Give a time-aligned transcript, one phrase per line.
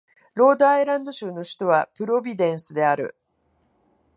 [0.33, 3.15] ロードアイランド州の州都はプロビデンスである